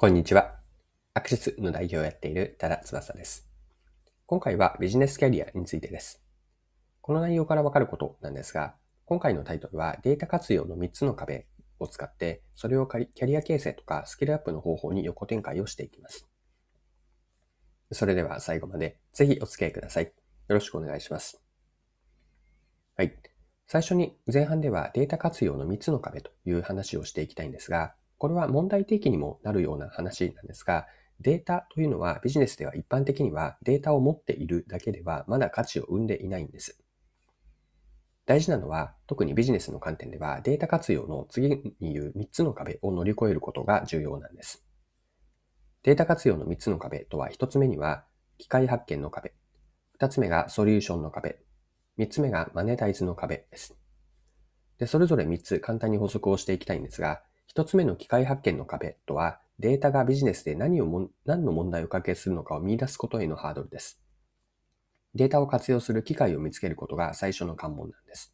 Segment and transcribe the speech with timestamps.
[0.00, 0.54] こんにちは。
[1.12, 3.46] アクシスの代表をやっている多田翼です。
[4.24, 6.22] 今回はビジネスキャリアについてです。
[7.02, 16.26] この内容からわかることなんですが、今回のタイトルはデータ活用の3つの壁を使って、それをキャリア形成とかスキルアップの方法に横展開をしていきます。
[17.92, 20.04] それでは最後までぜひお付き合いください。
[20.04, 20.12] よ
[20.48, 21.42] ろしくお願いします。
[22.96, 23.14] はい。
[23.66, 30.86] 最初に前半ではデータ活用の3つの壁という話をしていきたいんですが、これは問題提起にもなるような話なんですが、
[31.20, 36.78] データというのはビジネスでは一般的にはデータを持っているだけではまだ価値を生んでいないんです。
[38.26, 44.66] 大事なのは、特にビジネスの観点ではデータ活用の次に言う3つの壁を乗り越えることが重要なんです。
[45.82, 48.04] データ活用の3つの壁とは1つ目には
[48.36, 49.32] 機械発見の壁、
[49.98, 51.38] 2つ目がソリューションの壁、
[51.96, 53.74] 3つ目がマネタイズの壁です。
[54.76, 64.00] で、それぞれ3つ簡単に補足をしていきたいんですが、一つ目の機械発見の壁とは、データがビジネスで何をも何の問題を解決するのかを見出すことへのハードルです。
[65.16, 68.32] データを活用する機会を見つけることが最初の関門なんです。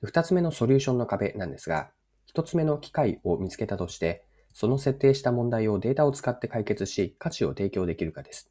[0.00, 1.90] 二つ目のソリューションの壁なんですが、
[2.24, 8.48] 一つ目の機会を見つけたとして、その設定した問題をデータを使って解決し、価値を提供できるかです。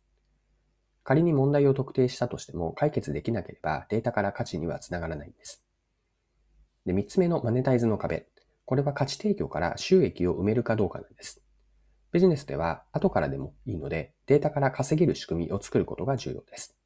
[1.05, 5.63] 仮に問題を特定したとしても解決できなければデータから価値にはつながらないんです。
[6.85, 8.27] で、三つ目のマネタイズの壁。
[8.65, 11.41] これは価値提供から収益を埋めるかどうかなんです。
[12.11, 16.77] ビジネスでは後からでもいいので、データから稼げる仕組みを作ることが重要です。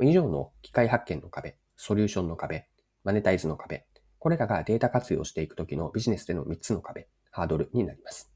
[0.00, 2.66] 以上の機械発見の壁、ソリューションの壁、
[3.04, 3.86] マネタイズの壁、
[4.18, 8.30] これらがデータ活用していくときのビジネスでの3つの壁、ハードルになります。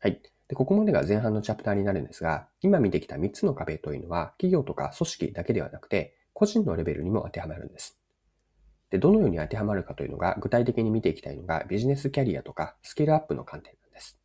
[0.00, 0.22] はい。
[0.48, 7.97] で、ここまでが前半のチャプターになるんですが、今見てきた3つの壁というのは、企業とか組織だけではなくて、個人のレベルにも当てはまるんです。
[8.90, 14.18] で、どのように当てはまるかというのが具体的に見ていきたいのがビジネスキャリアとかスキルアップの観点なんです。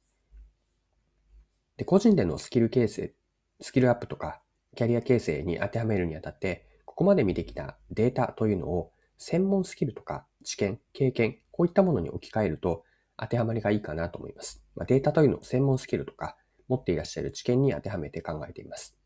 [1.78, 3.14] で、個人でのスキル形成、
[3.62, 4.42] スキルアップとか
[4.76, 12.84] キャリア形成に当てはめるにあたって、ここまで見てきたデータというのを専門スキルとか知見、経験、こういったものに置き換えると
[13.18, 14.64] 当てはまりがいいかなと思います。
[14.76, 16.36] まあ、データというのを専門スキルとか
[16.68, 18.98] 持っていらっしゃる知見に当てはめて考えています。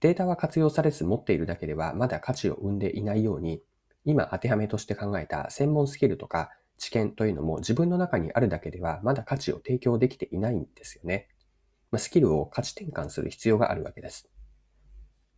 [0.00, 3.62] データは活用されず持っているだけではまだ価値を生んでいないように、
[4.04, 11.28] 今当てはめとして考えた専門スキルとか知見というのも自分の中にあるだけではまだ価値を提供できていないんですよね。
[11.90, 14.28] まスキルを価値転換する必要があるわけです。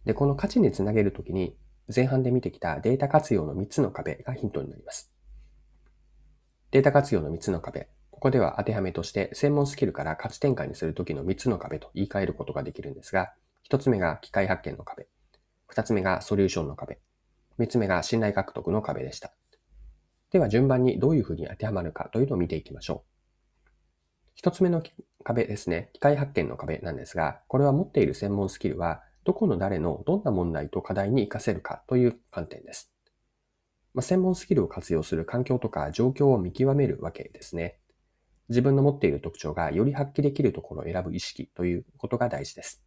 [0.04, 1.56] で、この価値につなげるときに
[1.94, 5.12] 前半で見てきたデータ活用の3つの壁がヒントになります。
[6.70, 7.88] データ活用の3つの壁。
[8.10, 13.32] ここでは当てはめとして専門スキルから価値転換にするときの3つの壁と言い換えることができるんですが、
[13.70, 15.06] 1つ目が機械発見の壁。
[15.74, 16.98] 2つ目がソリューションの壁。
[17.58, 19.32] 三つ目が信頼獲得の壁でした。
[20.30, 23.16] では順番にどういうふうに当てはまるかというのを見ていきましょう。
[24.34, 24.82] 一つ目の
[25.24, 25.90] 壁ですね。
[25.94, 32.92] 機械発見の壁なんですが、これは持っている専門スキルは、どこの誰のどんな問題と課題に活かせるかという観点です。
[33.94, 37.78] まあ、専門スキルを活用する環境とか状況を見極めるわけですね。
[38.50, 42.84] 自分の持っている特徴がより発揮できるところを選ぶ意識ということが大事です。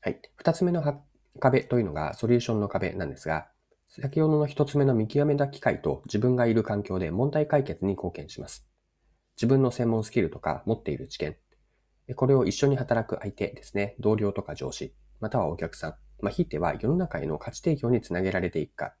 [0.00, 0.20] はい。
[0.36, 0.82] 二つ目の
[1.36, 3.48] 壁というのがソリューションの壁なんですが、
[3.88, 8.66] 先ほどの一つ目の見極めた機会と自分がいる環境で問題解決に貢献します。
[9.36, 11.36] 自分の専門スキルとか持っている知見、
[12.14, 18.94] これを一緒に働く相手ですね、同僚とか上司、またはお客さん、まあ、ひいては世の中への価値提供につなげられていくか、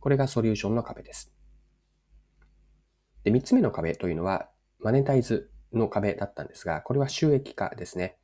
[0.00, 1.34] これがソリューションの壁です。
[3.24, 8.18] で、三つ目の壁というのは、マネタイズの壁だったんですが、これは収益化ですね。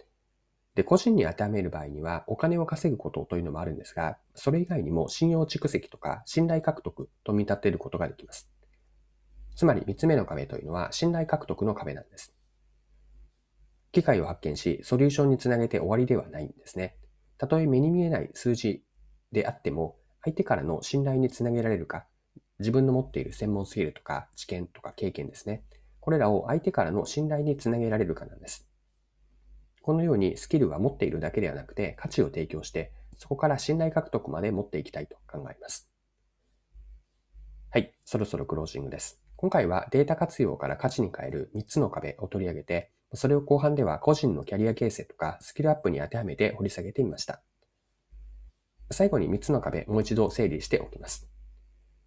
[0.74, 8.50] で、個人に当てはめる場合には、お金を稼ぐことというのもあるんですが、それ以外にも信用蓄積とか信頼獲得と見立てることができます。
[9.56, 12.32] つまり三つ目の壁というのは信頼獲得の壁なんです。
[13.92, 16.96] 機械を発見し、ソリューションにつなげて終わりではないんですね。
[17.36, 18.84] たとえ目に見えない数字
[19.32, 22.06] であっても、相手からの信頼につなげられるか、
[22.60, 25.64] 自分の持っている専門スキルとか知見とか経験ですね。
[25.98, 28.69] これらを相手からの信頼につなげられるかなんです。
[29.82, 35.90] このようにスキルは持っているだけではなくて価値を提供して、そこから信頼獲得まで持っていきたいと考えます。
[37.70, 39.20] はい、そろそろクロージングです。
[39.36, 47.42] 今回はデータ活用から価値に変える3つの壁を取り上げて、それを後半では個人のキャリア形成とかスキルアップに当てはめて掘り下げてみました。
[48.90, 51.30] 最後に3つの壁、もう一度整理しておきます。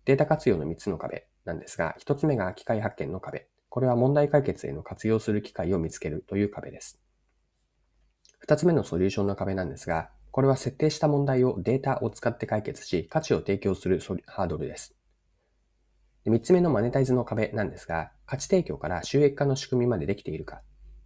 [0.05, 3.47] データ活用の3つの壁なんですが、1つ目が機械発見の壁。
[3.69, 7.01] これは問題解決への活用する機会を見つけるという壁です。
[8.43, 14.97] 二つ目のソリューションの壁なんですが、これは設定した問題をデータを使って解決し、価値を提供するハードルです。
[16.25, 20.61] 三つ目のマネタイズの壁なんですが、価値提供から収益化の仕組みまでできているか、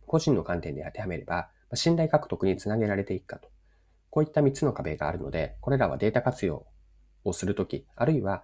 [0.08, 3.52] 個人の観点で当てはめれば、信頼獲得につなげられていくかと。
[4.10, 6.66] こういった3つの壁があるので、これらはデータ活用
[7.24, 8.44] をするとき、あるいは、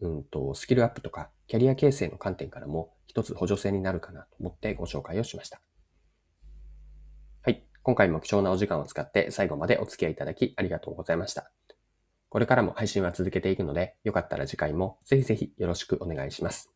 [0.00, 5.60] うんと、スキルアップとかキャリア形成の観点からも一つ補助性になるかなと思ってご紹介をしました。
[7.88, 11.50] 今回も貴重なお時間を使って最後までお付き合いいただきありがとうございました。
[12.28, 16.70] これからも配信は続けていくので、よかったら次回もぜひぜひよろしくお願いします。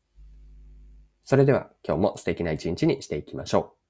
[1.23, 3.82] それでは今日も素敵な一日にしていきましょう。